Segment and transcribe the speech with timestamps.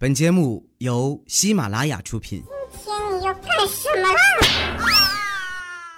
[0.00, 2.40] 本节目由喜马拉雅出品。
[2.70, 4.20] 今天你要干什么啦？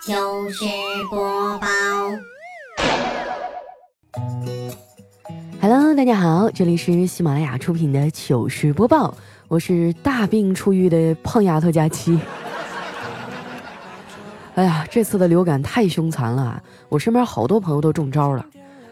[0.01, 0.65] 糗事
[1.11, 1.67] 播报。
[5.61, 9.15] Hello，大家好，这里是喜马拉雅出品的糗事播报，
[9.49, 12.19] 我是大病初愈的胖丫头佳期。
[14.55, 18.47] 哎呀，这次的流感太凶残了啊，我身边好多朋友都中招了，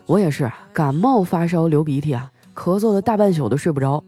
[0.04, 4.04] 我也是感冒发烧流鼻涕啊，咳嗽了大半宿都睡不着。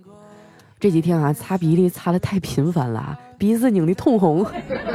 [0.80, 4.44] 这几天啊，擦鼻涕擦的太频繁了啊，鼻子拧的通红，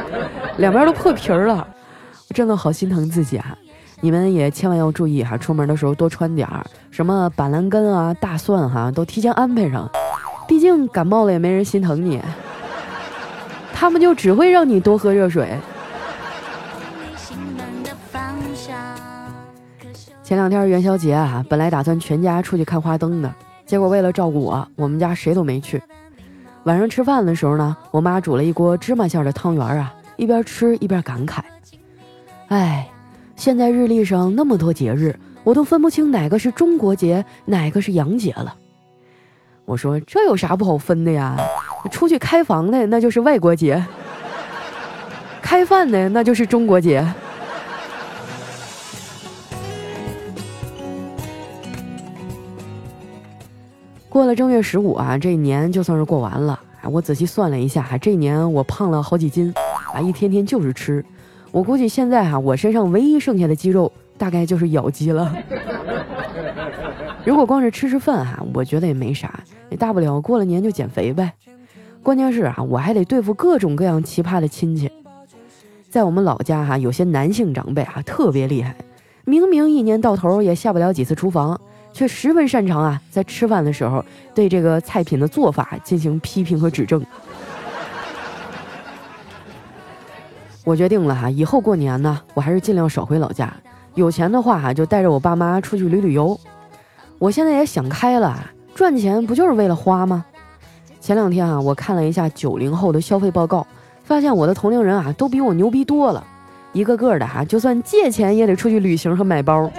[0.58, 1.66] 两边都破皮儿了，
[2.28, 3.56] 我真的好心疼自己啊。
[4.00, 9.88] 你们也千万要注意哈，出门的时候多穿点儿，什么板蓝根啊、大蒜哈，都提前安排上。
[10.48, 12.20] 毕竟感冒了也没人心疼你，
[13.72, 15.56] 他们就只会让你多喝热水。
[20.24, 23.32] 前两天元宵节啊，本来打算全家出去看花灯的，
[23.66, 25.82] 结果为了照顾我，我们家谁都没去。
[26.64, 31.40] 晚上吃饭的时候呢，我妈煮了一锅芝麻馅的汤圆啊，一边吃一边感慨
[32.48, 32.88] ：“哎。”
[33.36, 35.14] 现在日历上那么多节日，
[35.44, 38.56] 我都分不清哪个是中国节，哪个是洋节了。
[39.66, 41.36] 我说这有啥不好分的呀？
[41.90, 43.84] 出去开房的那就是外国节，
[45.42, 47.06] 开饭的那就是中国节。
[54.16, 56.58] 过了正月十五啊，这一年就算是过完了。
[56.84, 59.52] 我仔细算了一下，这一年我胖了好几斤，
[59.92, 61.04] 啊，一天天就是吃。
[61.50, 65.36] 我估计现在哈、我身上唯一剩下的肌肉大概就是咬肌了。
[67.26, 69.38] 如果光是吃吃饭哈、我觉得也没啥，
[69.78, 71.34] 大不了过了年就减肥呗。
[72.02, 74.90] 关键是啊，我还得对付各种各样奇葩的亲戚。
[75.90, 78.74] 在我们老家哈、有些男性长辈啊特别厉害，
[79.26, 81.60] 明明一年到头也下不了几次厨房，
[81.96, 84.04] 却十分擅长啊在吃饭的时候
[84.34, 87.02] 对这个菜品的做法进行批评和指正。
[90.62, 93.50] 我决定了哈，以后过年呢，我还是尽量少回老家。
[93.94, 96.38] 有钱的话哈，就带着我爸妈出去旅旅游。
[97.18, 100.22] 我现在也想开了，赚钱不就是为了花吗？
[101.00, 103.66] 前两天啊，我看了一下九零后的消费报告，
[104.04, 106.22] 发现我的同龄人啊都比我牛逼多了，
[106.74, 109.70] 一个个的哈，就算借钱也得出去旅行和买包。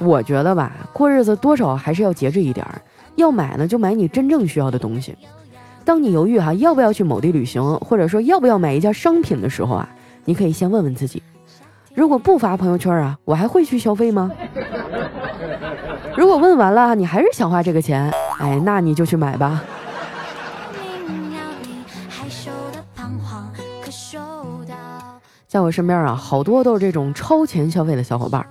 [0.00, 2.80] 我觉得吧，过日子多少还是要节制一点儿，
[3.16, 5.16] 要买呢就买你真正需要的东西。
[5.84, 9.88] 当你犹豫哈要不要去某地旅行，或者说要不要买一件商品的时候啊，
[10.24, 11.22] 你可以先问问自己：
[11.94, 14.30] 如果不发朋友圈啊，我还会去消费吗？
[16.16, 19.62] 如果问完了你还是想花这个钱，哎，那你就去买吧。
[25.46, 28.44] 在我身边啊，好多都是这种超前消费的小伙伴，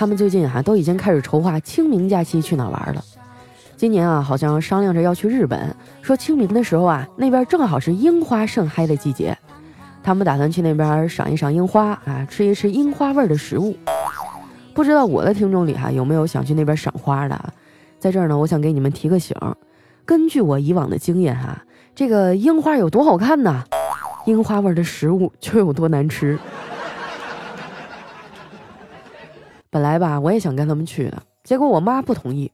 [0.00, 3.04] 他们最近哈、都已经开始筹划清明假期去哪玩了。
[3.76, 9.36] 今年啊，好像商量着要去日本，说清明的时候啊，那边正好是樱花盛开的季节，
[10.02, 13.76] 他们打算去那边赏一赏樱花啊，吃一吃樱花味的食物。
[14.72, 17.52] 不知道我的听众里哈、有没有想去那边赏花的？
[17.98, 19.36] 在这儿呢，我想给你们提个醒，
[20.06, 21.62] 根据我以往的经验哈、
[21.94, 23.64] 这个樱花有多好看呢，
[24.24, 26.38] 樱花味的食物就有多难吃。
[29.70, 32.50] 本来吧，我也想跟他们去的，结果我妈不同意。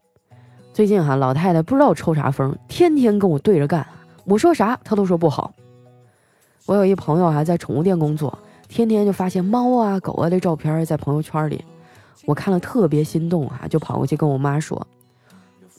[0.75, 3.87] 最近哈、老太太不知道抽啥风，天天跟我对着干，
[4.27, 5.53] 我说啥她都说不好。
[6.67, 8.39] 我有一朋友还、在宠物店工作，
[8.69, 11.65] 天天就发现猫啊、狗啊的照片在朋友圈里，
[12.27, 14.87] 我看了特别心动啊，就跑过去跟我妈说：“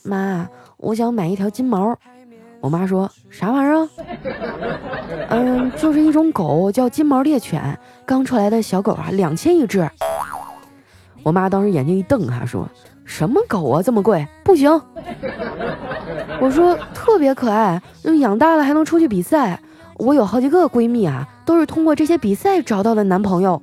[0.02, 1.96] 妈，我想买一条金毛。”
[2.60, 3.88] 我妈说：“啥玩意儿？”
[5.30, 9.88] 嗯，就是一种狗，叫金毛猎犬，刚出来的小狗啊，两千一只。
[11.28, 12.66] 我妈当时眼睛一瞪，哈，说。
[13.04, 14.26] 什么狗啊，这么贵？
[14.42, 14.70] 不行！
[16.40, 17.82] 我说特别可爱，
[18.20, 19.60] 养大了还能出去比赛。
[19.96, 23.60] 我有好几个闺蜜啊，都是通过这些比赛找到的男朋友。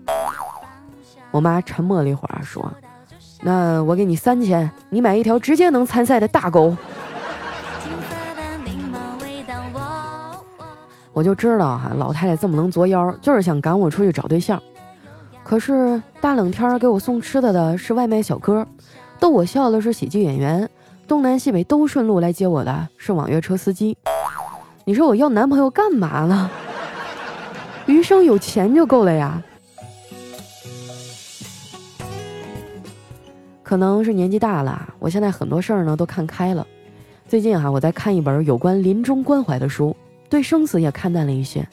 [1.32, 2.72] 我妈沉默了一会儿，说
[3.42, 6.78] ：“那我给你三千，你买一条直接能参赛的大狗。”
[11.14, 14.62] 我就知道哈、老太太这么能作妖，就是想赶我出去找对象。
[15.46, 18.66] 可是大冷天儿给我送吃的的是外卖小哥。
[19.20, 20.68] 逗我笑的是喜剧演员，
[21.08, 23.96] 东南西北都顺路来接我的是网约车司机。
[24.86, 26.50] 你说我要男朋友干嘛呢？
[27.86, 29.40] 余生有钱就够了呀。
[33.62, 36.66] 可能是年纪大了，我现在很多事儿呢都看开了。
[37.28, 39.96] 最近哈、啊，我在看一本有关临终关怀的书，
[40.28, 41.68] 对生死也看淡了一些。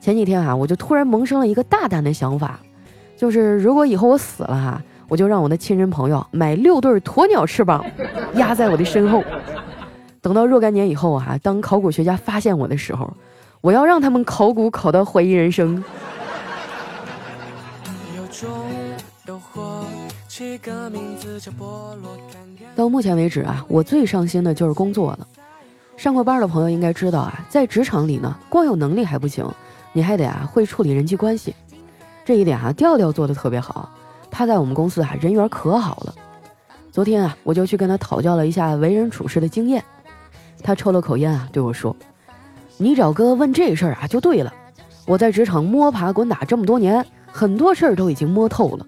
[0.00, 2.58] 前几天、啊，我就突然萌生了一个大胆的想法，
[3.18, 4.82] 就是如果以后我死了哈。
[5.10, 7.82] 我就让我的亲人朋友买六对鸵鸟翅膀，
[8.34, 9.24] 压在我的身后，
[10.20, 13.10] 等到若干年以后啊，当考古学家发现我的时候，
[13.62, 15.82] 我要让他们考古考到怀疑人生。
[22.76, 25.26] 到目前为止啊，我最上心的就是工作了。
[25.96, 29.42] 上过班的朋友应该知道啊，在职场里呢，光有能力还不行，
[29.94, 31.54] 你还得啊会处理人际关系。
[32.28, 33.88] 这一点啊，调调做的特别好，
[34.30, 36.14] 他在我们公司啊人缘可好了。
[36.92, 39.82] 昨天啊，我就去跟他讨教了一下为人处事的经验。
[40.62, 41.96] 他抽了口烟啊，对我说
[42.76, 44.52] ：“你找哥问这事儿啊，就对了。
[45.06, 47.02] 我在职场摸爬滚打这么多年，
[47.32, 48.84] 很多事儿都已经摸透了。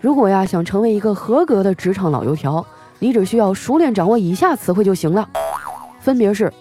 [0.00, 2.64] 如果呀想成为一个合格的职场老油条，
[3.00, 5.28] 你只需要熟练掌握以下词汇就行了，
[5.98, 6.52] 分别是：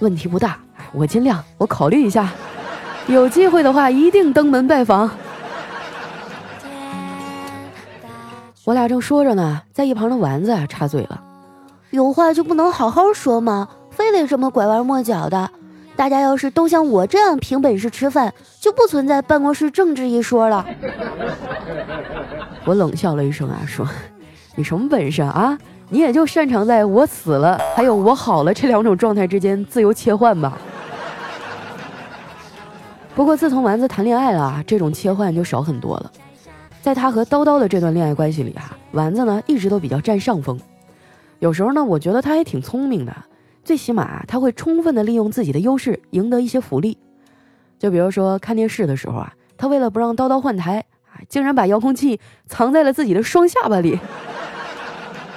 [0.00, 0.58] 问题不大，
[0.94, 2.32] 我尽量，我考虑一下，
[3.06, 5.10] 有机会的话一定登门拜访。”
[8.64, 11.20] 我俩正说着呢，在一旁的丸子啊插嘴了。
[11.90, 13.68] 有话就不能好好说吗？
[13.90, 15.50] 非得这么拐弯抹角的。
[15.96, 20.64] 大家要是都像我这样凭本事吃饭，就不存在办公室政治一说了。
[22.64, 23.86] 我冷笑了一声啊，说
[24.54, 25.58] ：“你什么本事啊？
[25.88, 30.56] 你也就擅长在我死了还有我好了这两种状态之间自由切换吧。”
[33.14, 36.10] 不过自从丸子谈恋爱了啊，这种切换就少很多了。
[36.82, 40.58] 在他和叨叨的这段恋爱关系里啊，丸子呢一直都比较占上风。
[41.38, 43.14] 有时候呢，我觉得他还挺聪明的，
[43.62, 46.98] 最起码他会充分的利用自己的优势，赢得一些福利。
[47.78, 53.96] 就比如说看电视的时候啊，他为了不让叨叨换台，啊，竟然把遥控器藏在了自己的双下巴里。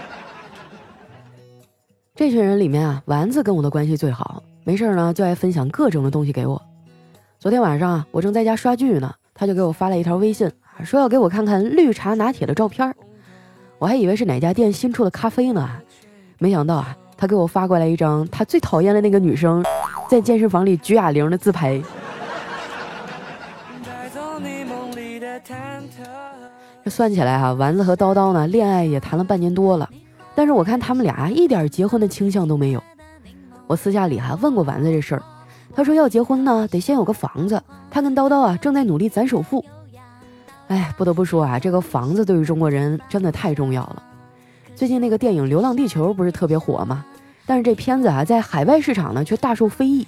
[2.16, 6.60] 这群人里面啊，丸子跟我的关系最好，没事呢就爱分享各种的东西给我。
[7.38, 10.52] 昨天晚上啊，我正在家刷剧呢，他就给我发了一条微信，
[10.84, 12.94] 说要给我看看绿茶拿铁的照片
[13.80, 15.70] 我还以为是哪家店新出的咖啡呢。
[16.38, 19.64] 没想到啊，他给我发过来一张他最讨厌的那个女生
[20.10, 21.82] 在健身房里举哑铃的自拍。
[26.84, 29.90] 这算起来哈，丸子和叨叨呢，恋爱也谈了半年多了，
[30.36, 32.84] 但是我看他们俩一点结婚的倾向都没有。
[33.66, 35.24] 我私下里还问过丸子这事儿，
[35.74, 37.62] 他说要结婚呢，得先有个房子。
[37.90, 39.66] 他跟叨叨啊，正在努力攒首付。
[40.68, 44.02] 哎，不得不说啊，这个房子对于中国人真的太重要了。
[44.76, 47.06] 最近那个电影《流浪地球》不是特别火吗？
[47.46, 50.08] 但是这片子啊，在海外市场呢却大受非议。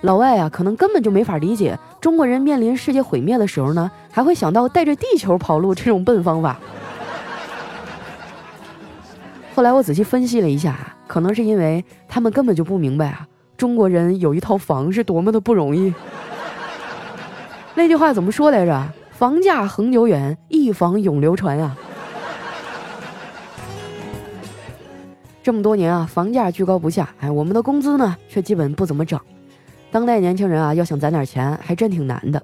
[0.00, 6.58] 老外啊，可能根本就没法理解中国人面临世界毁灭的时候呢，还会想到带着地球跑路这种笨方法。
[9.54, 15.94] 后来我仔细分析了一下，可能是因为他们根本就不明白啊，中国人有一套房是多么的不容易。
[17.74, 18.86] 那句话怎么说来着？
[19.16, 21.74] 房价恒久远，一房永流传呀。
[25.42, 29.18] 这么多年啊，房价居高不下，哎，我们的工资呢却基本不怎么涨。
[29.90, 32.42] 当代年轻人啊，要想攒点钱，还真挺难的。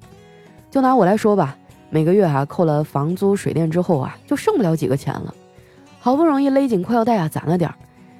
[0.71, 1.59] 就拿我来说吧，
[1.91, 5.35] 每个月啊，扣了房租、水电之后啊，就剩不了几个钱了。
[6.01, 7.77] 好不容易勒紧裤腰带啊，攒了点儿，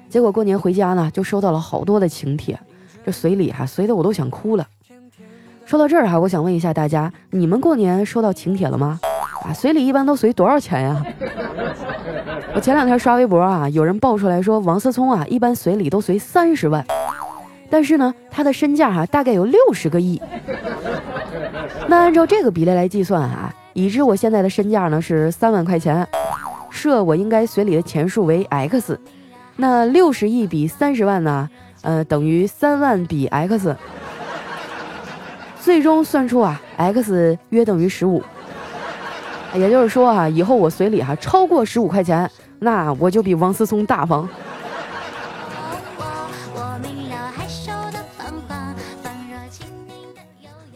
[0.09, 2.59] 结果过年回家呢，就收到了好多的请帖，
[3.03, 4.67] 这随礼哈，随的我都想哭了。
[5.73, 8.99] 说到这儿哈，我想问一下大家，你们过年收到请帖了吗？
[9.43, 11.03] 啊，随礼一般都随多少钱呀？
[12.53, 16.85] 我前两天刷微博啊，有人爆出来说王思聪啊，一般随礼都随三十万，
[17.71, 20.21] 但是呢，他的身价哈大概有六十个亿。
[21.87, 26.07] 那按照这个比例来计算啊，已知我现在的身价呢是三万块钱，
[26.69, 28.99] 设我应该随礼的钱数为 x，
[29.55, 31.49] 那六十亿比三十万呢，
[31.81, 33.75] 呃，等于三万比 x，
[35.63, 38.21] 最终算出啊，x 约等于十五。
[39.53, 42.29] 也就是说啊，以后我随礼哈超过十五块钱。
[42.59, 44.27] 那我就比王思聪大方。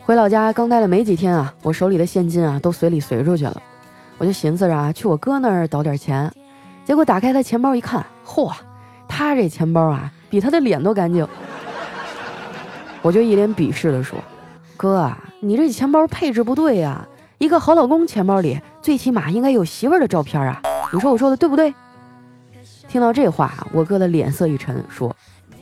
[0.06, 3.62] 回老家刚待了没几天啊，我手里的现金啊都随礼随出去了，
[4.18, 6.32] 我就寻思着啊去我哥那儿倒点钱，
[6.86, 8.54] 结果打开他钱包一看，嚯，
[9.06, 11.28] 他这钱包啊比他的脸都干净，
[13.02, 14.18] 我就一脸鄙视的说
[14.78, 17.06] ：“哥啊，你这钱包配置不对呀，
[17.40, 20.62] 一个好老公钱包里最起码应该有媳妇儿的照片啊。”
[20.94, 21.74] 你说我说的对不对？
[22.88, 25.14] 听到这话，我哥的脸色一沉，说：“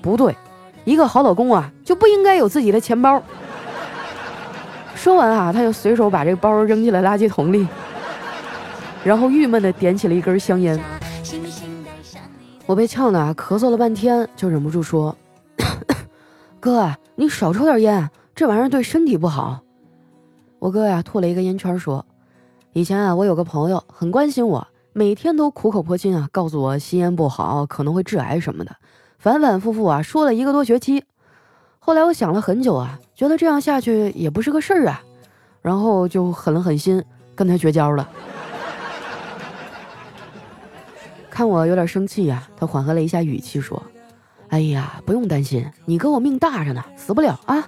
[0.04, 0.36] 不对，
[0.84, 3.24] 一个好老公啊，就不应该有自己的钱包。”
[4.94, 7.68] 说完啊，他就随手把这个包扔进了垃圾桶里，
[9.04, 10.80] 然后郁闷的点起了一根香烟。
[12.66, 15.16] 我被呛的咳嗽了半天，就忍不住说
[16.60, 19.62] ：“哥，你少抽点烟，这玩意儿对身体不好。”
[20.60, 22.06] 我哥呀，吐了一个烟圈，说
[22.74, 28.74] ：“以前啊，我有个朋友很关心我。”每天都苦口婆心啊，告诉我吸烟不好，可能会致癌什么的，
[29.20, 31.04] 反反复复啊说了一个多学期。
[31.80, 35.04] 后来我想了很久啊，觉得这样下去也不是个事儿啊，
[35.62, 37.04] 然后就狠了狠心
[37.36, 38.10] 跟他绝交了。
[41.30, 43.84] 看我有点生气呀，他缓和了一下语气说
[44.48, 47.68] ：“哎呀，不用担心，你哥我命大着呢，死不了啊。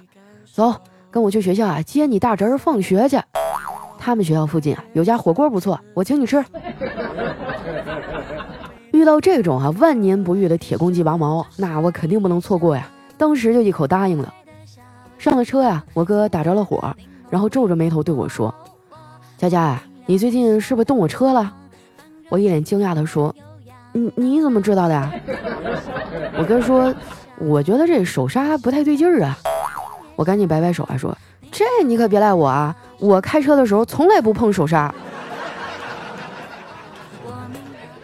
[0.58, 0.74] 走，
[1.08, 3.16] 跟我去学校啊接你大侄儿放学去。
[3.96, 6.44] 他们学校附近啊有家火锅不错，我请你吃。
[8.90, 12.90] ”遇到这种啊万年不遇的铁公鸡拔毛，那我肯定不能错过呀。
[13.16, 14.34] 当时就一口答应了。
[15.16, 16.92] 上了车呀，我哥打着了火，
[17.30, 18.52] 然后皱着眉头对我说
[19.38, 21.54] ：“佳佳，你最近是不是动我车了？”
[22.30, 23.32] 我一脸惊讶地说。
[23.92, 25.12] 你你怎么知道的呀？
[26.36, 26.92] 我哥说，
[27.38, 29.38] 我觉得这手刹不太对劲儿啊。
[30.18, 31.16] 我赶紧摆摆手啊，说
[31.52, 34.92] 这你可别赖我啊，我开车的时候从来不碰手刹。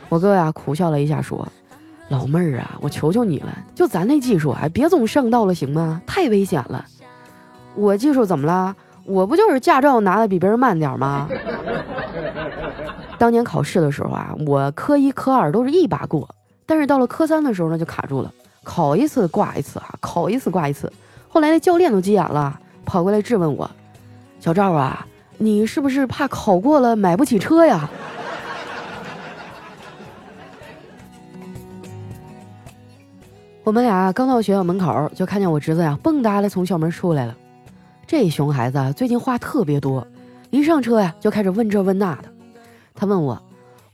[0.08, 1.44] 我哥呀苦笑了一下，说
[2.08, 6.00] ：“老妹儿啊，我求求你了，就咱那技术啊，别总上道了，行吗？
[6.06, 6.84] 太危险了。
[7.74, 8.76] 我技术怎么了？
[9.04, 11.28] 我不就是驾照拿的比别人慢点吗？”
[13.18, 16.32] 当年考试的时候啊，我科一科二都是一把过，
[16.64, 20.92] 但是到了科三的时候呢，就卡住了，考一次挂一次啊，考一次挂一次。
[21.34, 23.68] 后来那教练都急眼了，跑过来质问我
[24.38, 25.04] ：“小赵啊，
[25.36, 27.90] 你是不是怕考过了买不起车呀？”
[33.64, 37.36] 我们俩刚到学校门口，就看见我侄子呀蹦哒的从校门出来了。
[38.06, 40.06] 这熊孩子最近话特别多，
[40.50, 42.26] 一上车呀就开始问这问那的。
[42.94, 43.42] 他问我：“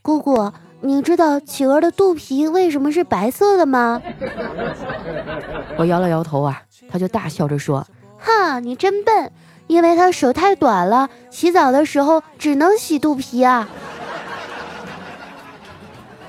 [0.02, 4.00] 姑姑，你知道企鹅的肚皮为什么是白色的吗？”
[5.76, 7.86] 我摇了摇头啊，他就大笑着说
[8.18, 9.30] ：“哈，你真笨，
[9.66, 13.68] 因为它手太短了，洗澡的时候只能洗肚皮啊。”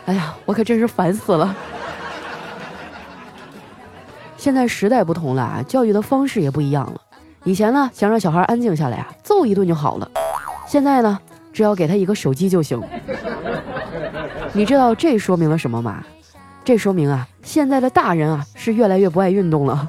[0.07, 1.55] 哎呀，我可真是烦死了！
[4.37, 6.99] 现在时代不同了啊，教育的方式也不一样了。
[7.43, 10.09] 以前呢，想让小孩安静下来啊，揍一顿就好了。
[10.67, 11.19] 现在呢？
[11.53, 12.81] 只要给他一个手机就行。
[14.53, 16.03] 你知道这说明了什么吗？
[16.63, 19.87] 这说明啊，现在的大人啊是越来越不爱运动了。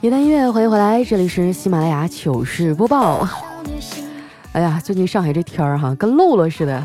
[0.00, 3.28] 一段音乐，欢迎回来，这里是喜马拉雅糗事播报。
[4.52, 6.84] 哎呀，最近上海这天儿哈，跟漏了似的，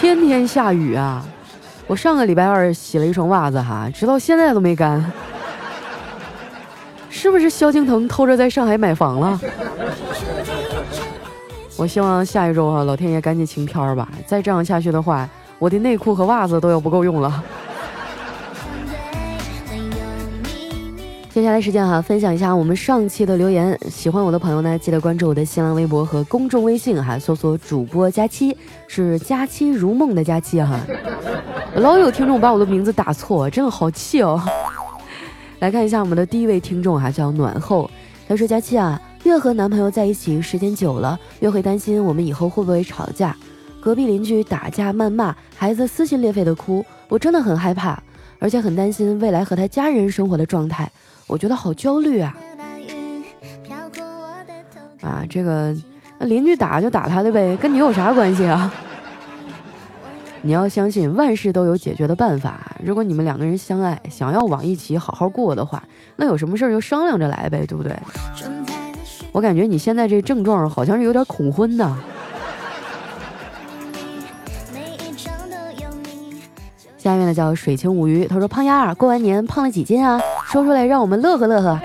[0.00, 1.24] 天天下雨啊！
[1.86, 5.12] 我上个礼拜二洗了一双袜子哈，直到现在都没干。
[7.08, 9.40] 是不是萧敬腾偷着在上海买房了？
[11.76, 14.08] 我希望下一周哈，老天爷赶紧晴天吧！
[14.26, 15.28] 再这样下去的话，
[15.60, 17.44] 我的内裤和袜子都要不够用了。
[21.34, 23.78] 接下来时间哈，分享一下我们上期的留言。
[23.90, 28.54] 喜欢我的朋友呢，记得关注我的新浪微博和公众微信哈，搜索主播佳期，
[28.86, 30.78] 是佳期如梦的佳期哈。
[31.76, 34.38] 老有听众把我的名字打错，真的好气哦。
[35.60, 37.90] 来看一下我们的第一位听众哈，叫暖后，
[38.28, 43.34] 他说：佳期啊，越和男朋友在一起时间久了，越会担心我们以后会不会吵架。
[43.80, 47.98] 隔壁邻居打架谩骂，孩子撕心裂肺的哭，我真的很害怕，
[48.38, 50.92] 而且很担心未来和他家人生活的状态。
[51.32, 52.36] 我觉得好焦虑啊！
[55.00, 55.74] 啊，这个
[56.18, 58.70] 那邻居打就打他的呗，跟你有啥关系啊？
[60.42, 62.76] 你要相信万事都有解决的办法。
[62.84, 65.82] 如果你们两个人相爱，想要往一起好好过的话，
[66.16, 67.96] 那有什么事儿就商量着来呗，对不对？
[69.32, 71.98] 我感觉你现在这症状好像是有点恐婚呢。
[76.98, 80.20] 下面呢叫水清无鱼，他说胖丫儿过完年胖了几斤啊？
[80.52, 81.80] 说出来让我们乐呵乐呵。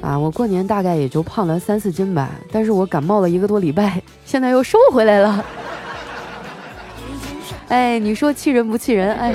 [0.00, 5.44] 啊，我过年大概也就胖了三四斤吧，但是我感冒了一个多礼拜，现在又瘦回来了。
[7.68, 9.14] 哎，你说气人不气人？
[9.14, 9.34] 哎。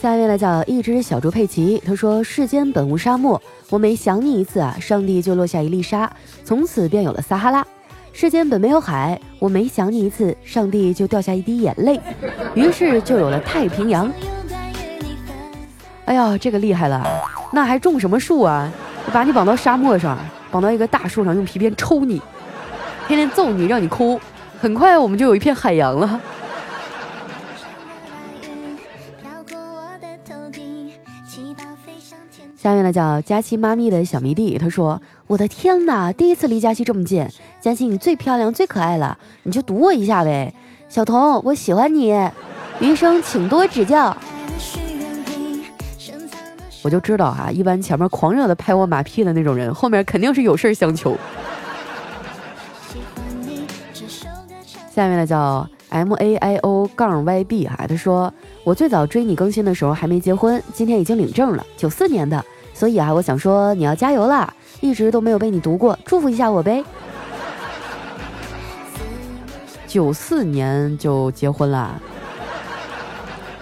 [0.00, 3.40] 下一位呢叫一只小猪佩奇，他说世间本无沙漠。
[3.68, 6.10] 我每想你一次啊，上帝就落下一粒沙，
[6.42, 7.62] 从此便有了撒哈拉。
[8.16, 12.00] 世间本没有海，我每想你一次，上帝就掉下一滴眼泪，
[12.54, 14.10] 于是就有了太平洋。
[16.04, 17.04] 哎呀，这个厉害了，
[17.52, 18.72] 那还种什么树啊？
[19.12, 20.16] 把你绑到沙漠上，
[20.52, 22.22] 绑到一个大树上，用皮鞭抽你，
[23.08, 24.20] 天天揍你，让你哭，
[24.60, 26.20] 很快我们就有一片海洋了。
[32.56, 37.26] 下面呢叫佳期妈咪的小迷弟，他说：“我的天哪，第一次离佳期这么近，
[37.64, 40.52] 佳期你最漂亮最可爱了，你就读我一下呗。
[40.86, 42.12] 小童，我喜欢你，
[42.78, 44.14] 余生请多指教。
[46.82, 51.16] 我就知道哈，一般前面狂热的拍我马屁的那种人，后面肯定是有事相求。
[54.94, 58.30] 下面呢叫 M A I O 杠 Y B 哈，他说
[58.62, 62.44] 我最早追你更新的时候还没结婚，今天已经领证了，九四年的，
[62.74, 64.52] 所以啊，我想说你要加油啦，
[64.82, 66.84] 一直都没有被你读过，祝福一下我呗。
[69.94, 71.94] 九四年就结婚了，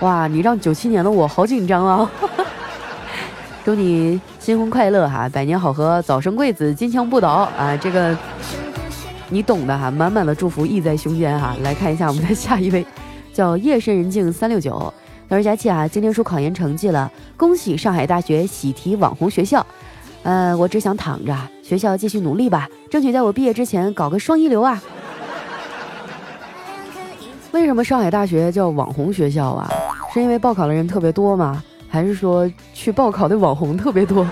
[0.01, 2.11] 哇，你让九七年的我好紧张啊。
[3.62, 7.77] 祝你新婚快乐哈，百年好合，早生贵子，金枪不倒啊！
[7.77, 8.17] 这个
[9.29, 11.55] 你懂的哈，满满的祝福意在胸间哈。
[11.62, 12.87] 来看一下我们的下一位，
[13.35, 14.91] 叫夜深人静三六九，
[15.29, 19.67] 他说佳琪啊，今天出考研成绩了，恭喜上海大学喜提网红学校。
[20.23, 24.83] 呃，我只想躺着，学校继续努力吧，争取在我毕业之前搞个双一流啊。
[27.53, 29.71] 为什么上海大学叫网红学校啊？
[30.13, 31.63] 是因为报考的人特别多吗？
[31.89, 34.27] 还是说去报考的网红特别多？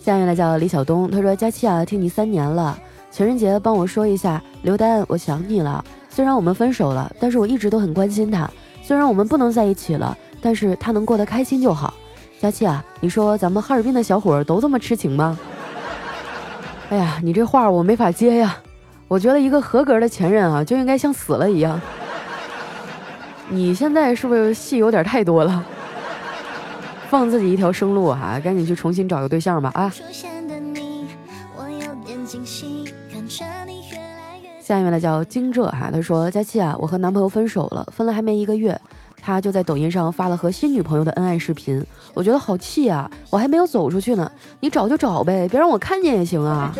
[0.00, 2.78] 下面呢叫李晓东，他说：“佳期啊，听你三年了，
[3.10, 5.84] 情人节帮我说一下，刘丹，我想你了。
[6.08, 8.48] 虽然我们分手了，但是我一直都很关心他。
[8.82, 11.92] 虽然我们不能在一起了，但是他能过得开心就好。
[12.40, 15.38] 佳期啊，你说咱们哈尔滨的小伙都这么痴情吗？
[16.90, 18.58] 哎呀，你这话我没法接呀。”
[19.08, 21.80] 我觉得一个合格的前任啊，就应该像死了一样。
[23.48, 25.64] 你现在是不是戏有点太多了？
[27.08, 29.92] 放自己一条生路哈，赶紧去重新找个对象吧啊！
[34.60, 38.80] 下面呢叫惊蛰哈，他说：佳琪啊，我和男朋友分手了，分了还没一个月。
[39.22, 41.84] 他就在抖音上发了和新女朋友的恩爱视频，
[42.14, 43.10] 我觉得好气啊！
[43.28, 46.74] 我还没有走出去呢，你找就找呗，别让我看见也行啊！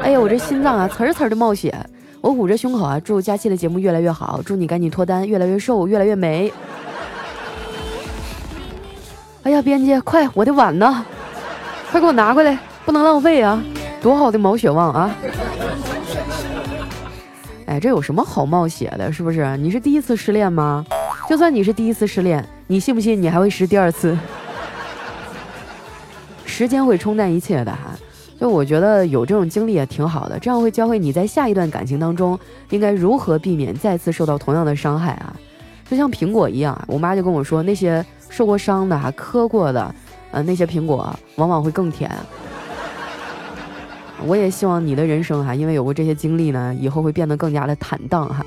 [0.00, 1.74] 哎呀，我这心脏啊，呲儿呲儿的冒血，
[2.20, 6.52] 我捂着胸口啊，祝佳期的节目越来越好，祝你赶紧脱单，越来越瘦，越来越美。
[9.42, 11.04] 哎呀，编辑，快，我的碗呢？
[11.90, 13.62] 快给我拿过来，不能浪费啊！
[14.02, 15.14] 多好的毛血旺啊！
[17.66, 19.12] 哎，这有什么好冒血的？
[19.12, 19.56] 是不是？
[19.58, 20.84] 你是第一次失恋吗？
[21.28, 24.16] 就算你是第一次失恋，你信不信你还会失第二次？
[26.46, 27.98] 时间会冲淡一切的哈。
[28.38, 32.38] 就我觉得有这种经历也挺好的，这样会教会你在下一段感情当中
[32.70, 35.34] 应该如何避免再次受到同样的伤害啊。
[35.88, 39.94] 就像苹果一样，我妈就跟我说，那些受过伤的、磕过的，
[40.32, 42.10] 呃，那些苹果往往会更甜。
[44.24, 48.44] 我也希望你的人生哈，因为有过这些经历呢，以后会变得更加的坦荡哈。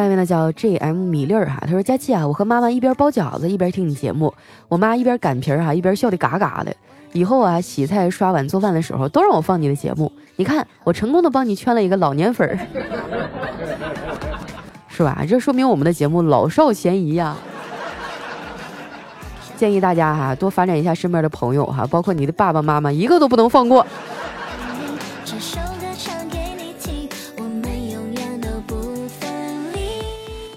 [0.00, 4.32] 下面呢叫 J M 米粒儿哈，他说佳琪啊，我和妈妈一边包饺子一边听你节目，
[4.68, 6.74] 我妈一边擀皮儿哈一边笑得嘎嘎的。
[7.12, 12.58] 以后啊洗菜刷碗做饭的时候都让我放你的节目，你看我成功的帮你圈了一个老年粉儿，
[14.88, 15.22] 是吧？
[15.28, 17.36] 这说明我们的节目老少咸宜呀。
[19.56, 23.86] 建议大家哈多发展一下身边的朋友哈，包括你的爸爸妈妈，一个都不能放过。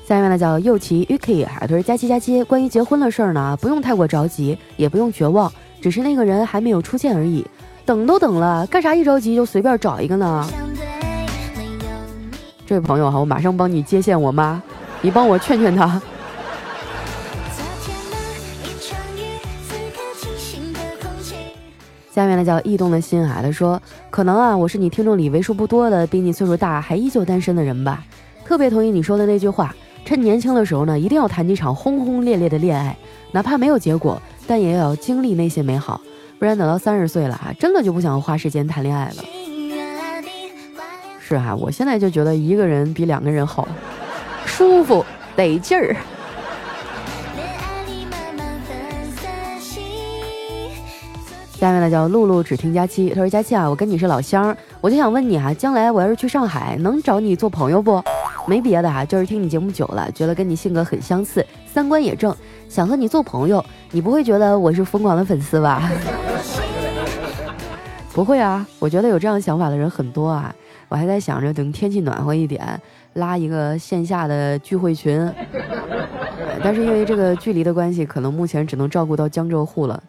[0.05, 7.45] 下面呢叫右奇 Uki 啊，他说佳期佳期，关于结婚的事儿呢，不用太过着急，也不用绝望，只是那个人还没有出现而已。
[7.85, 10.45] 等都等了，干啥一着急就随便找一个呢？
[12.65, 14.61] 这位朋友哈，我马上帮你接线我妈，
[15.01, 16.01] 你帮我劝劝她。
[22.11, 28.03] 下面呢叫异动的心啊，他说可能啊，我是你听众里为数不多的比你岁数大还依旧单身的人吧，
[28.45, 29.73] 特别同意你说的那句话。
[30.05, 32.95] 趁年轻的时候呢，一定要谈几场轰轰烈烈的恋爱，
[33.31, 35.99] 哪怕没有结果，但也要经历那些美好，
[36.37, 39.23] 不然等到三十岁了哈，真的就不想花时间谈恋爱了。
[41.19, 43.67] 是啊，我现在就觉得一个人比两个人好，
[44.45, 45.95] 舒服得劲儿。
[51.53, 58.03] 下面呢叫露露只听佳期，他说佳期啊，我跟你是老乡，我就想问你啊，将来我要是去上海，能找你做朋友不？
[58.45, 62.35] 没别的哈，就是听你节目久了，觉得跟你性格很相似，三观也正，
[62.67, 63.63] 想和你做朋友。
[63.91, 65.89] 你不会觉得我是疯狂的粉丝吧？
[68.13, 70.53] 不会啊，我觉得有这样想法的人很多啊。
[70.89, 72.79] 我还在想着等天气暖和一点，
[73.13, 75.31] 拉一个线下的聚会群。
[76.61, 80.03] 但是因为这个距离的关系，可能目前只能照顾到江浙沪了。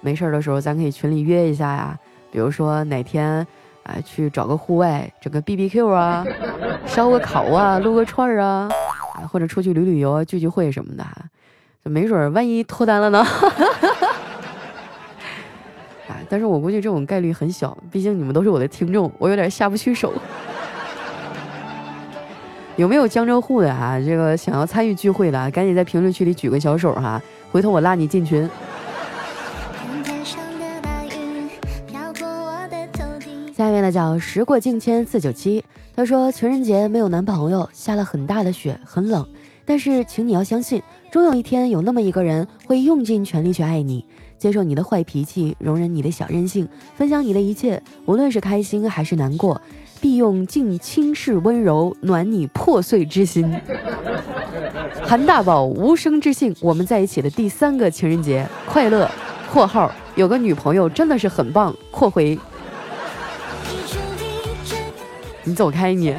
[0.00, 1.98] 没事儿的时候，咱可以群里约一下呀，
[2.30, 3.46] 比如说哪天。
[3.88, 6.22] 哎，去找个户外，整个 B B Q 啊，
[6.86, 8.68] 烧个烤啊，撸个串儿啊，
[9.32, 11.02] 或者出去旅旅游、聚聚会什么的，
[11.82, 13.24] 就没准万一脱单了呢。
[16.06, 20.12] 啊，但是我估计这种概率很小，毕竟你们都是我的听众，我有点下不去手。
[22.76, 23.98] 有没有江浙沪的啊？
[23.98, 27.18] 这个想要参与聚会的，赶紧在评论区里举个小手哈，
[27.50, 28.46] 回头我拉你进群。
[33.78, 35.64] 面呢叫时过境迁四九七，
[35.94, 39.24] 他说情人节没有男朋友，下了很大的雪，很冷，
[39.64, 44.04] 但是请你要相信，终有一天有那么一个人会用尽全力去爱你，
[44.36, 49.60] 接受你的坏脾气，容忍你的小任性，分享你的一切，无论是开心还是难过。
[50.00, 53.48] 必用尽轻视温柔暖你破碎之心。
[55.06, 59.08] 韩大宝无声之信，我们在一起的第三个情人节快乐。
[59.52, 62.38] （括号有个女朋友真的是很棒。）括回，
[65.48, 66.14] 你走开你。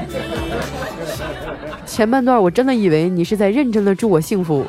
[1.86, 4.66] 前半段我真的以为你是在认真的祝我幸福。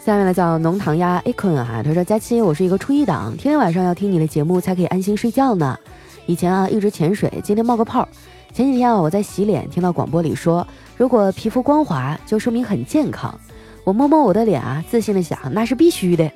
[0.00, 5.78] 下面呢叫浓糖鸭 a c o n 啊，他说佳期，我是一个初一党，天天晚上要听你的节目才可以安心睡觉呢。
[6.24, 8.08] 以前啊一直潜水，今天冒个泡。
[8.54, 13.38] 前几天啊我在洗脸，听到广播里说，如果皮肤光滑，就说明很健康。
[13.84, 16.30] 我摸摸我的脸啊，自信的想，那是必须的。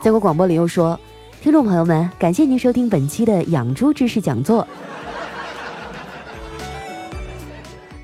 [0.00, 0.98] 结果广播里又说，
[1.40, 4.66] 听众朋友们，感谢您收听本期的养猪知识讲座。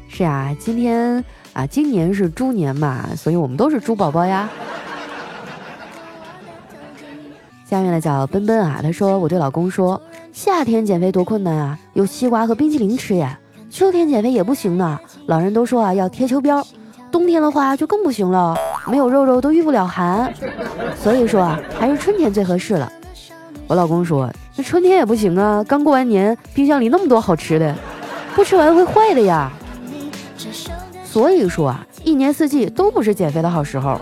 [0.08, 4.48] 是啊，今天啊今年是猪年嘛，所以我们都是猪宝宝呀。
[7.68, 10.00] 下面的叫奔奔啊，他说我对老公说，
[10.32, 13.36] 夏天减肥多困难啊，有西瓜和冰淇淋吃呀。
[13.68, 16.64] 秋天减肥也不行呢，老人都说啊要贴秋膘。
[17.10, 18.56] 冬天的话就更不行了，
[18.88, 20.32] 没有肉肉都御不了寒。
[20.96, 22.90] 所以说啊，还是春天最合适了。
[23.66, 27.74] 我老公说，那春天也不行啊，刚过完年，冰箱里那么多好吃的，
[28.34, 29.50] 不吃完会坏的呀。
[31.04, 34.00] 所以说啊，一年四季都不是减肥的好时候。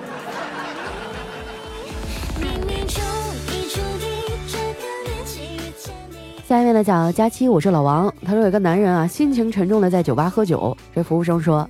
[6.44, 8.12] 下面呢讲佳期，我是老王。
[8.26, 10.76] 他说有个男人啊，心情沉重的在酒吧喝酒。
[10.94, 11.66] 这服务生说：“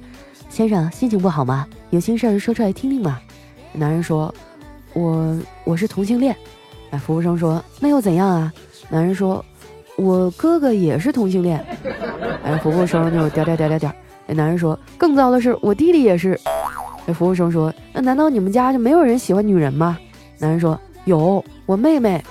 [0.51, 1.67] 先生，心情不好吗？
[1.91, 3.21] 有心事说出来听听嘛。”
[3.73, 4.35] 男人说
[4.95, 6.35] ：“我我是同性恋。”
[6.93, 8.53] 哎，服务生说：“那又怎样啊？”
[8.91, 9.45] 男人说
[9.97, 11.59] ：“我哥哥也是同性恋。”
[12.45, 13.93] 哎，服务生就点点点点点。
[14.29, 16.39] 哎，男人说：“更糟的是，我弟弟也是。”
[17.07, 19.99] 这服务生说：“那难道你们家就没有人喜欢女人吗？”
[20.39, 22.23] 男人说：“有，我妹妹。”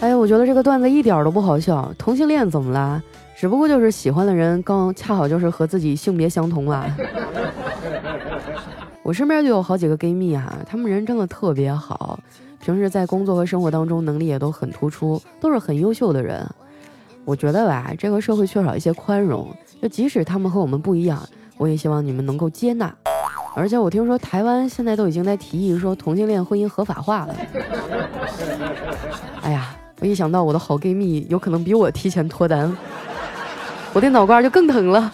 [0.00, 1.94] 哎，我觉得这个段子一点都不好笑。
[1.96, 3.00] 同性恋怎么了？
[3.36, 6.86] 只不过就是喜欢的人刚恰好就是和自己性别相同啊。
[9.02, 12.18] 我身边就有好几个 gay 蜜哈，他们人真的特别好，
[12.60, 16.46] 平时在工作和生活当中能力也都很突出，都是很优秀的人。
[17.24, 19.48] 我觉得吧，这个社会缺少一些宽容，
[19.80, 21.20] 就即使他们和我们不一样，
[21.58, 22.94] 我也希望你们能够接纳。
[23.54, 27.36] 而且我听说台湾现在都已经在提议说同性恋婚姻合法化了。
[29.42, 29.76] 哎呀！
[30.00, 32.76] 我一想到我的好闺蜜有可能比我提前脱单，
[33.92, 35.12] 我的脑瓜就更疼了。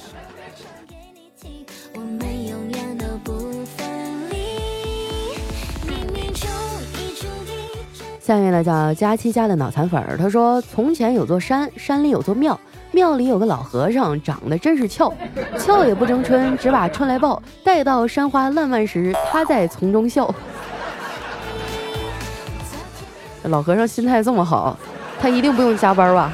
[8.29, 12.61] 下面呢叫佳期家的脑残粉儿，他说：从前有座山，山里有座庙，
[12.93, 15.11] 庙里有个老和尚，长得真是俏，
[15.57, 17.43] 俏也不争春，只把春来报。
[17.65, 20.35] 待到山花烂漫时，他在丛中笑。
[23.45, 24.77] 老和尚心态这么好，
[25.19, 26.31] 他一定不用加班吧？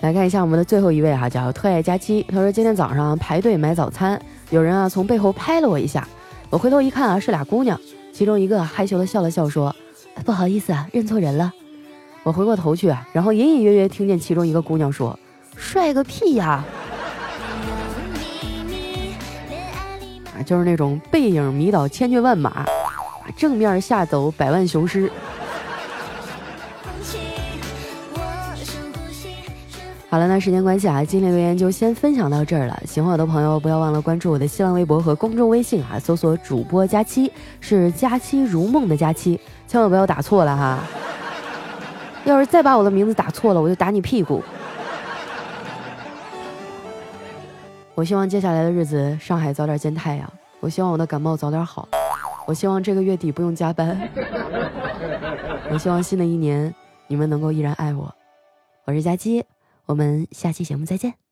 [0.00, 2.24] 来看一下我们的最后一位哈，叫特爱佳期。
[2.30, 4.18] 他说今天早上排队买早餐，
[4.50, 6.08] 有人啊从背后拍了我一下，
[6.50, 7.78] 我回头一看啊是俩姑娘，
[8.12, 9.74] 其中一个害羞的笑了笑说
[10.24, 11.52] ：“不好意思啊，认错人了。”
[12.24, 15.18] 我回过头去，然后隐隐约约听见其中一个姑娘说
[15.56, 16.64] ：“帅个屁呀！”
[20.34, 22.64] 啊就是那种背影迷倒千军万马，
[23.36, 25.10] 正面吓走百万雄师。
[30.10, 32.82] 好了，那时间关系啊，今天留言就先分享到这儿了。
[32.86, 40.78] 喜欢我的朋友，不要忘了关注我的新浪微博和公众微信啊，搜索“主播佳期”，是“佳期如梦”的佳期，千万不要打错了哈。
[42.24, 44.42] 要是再把我的名字打错了，我就打你屁股。
[47.94, 50.32] 我希望接下来的日子上海早点见太阳。
[50.60, 51.86] 我希望我的感冒早点好。
[52.46, 54.08] 我希望这个月底不用加班。
[55.70, 56.74] 我希望新的一年
[57.08, 58.10] 你们能够依然爱我。
[58.86, 59.44] 我是佳期，
[59.88, 61.27] 我们下期节目再见。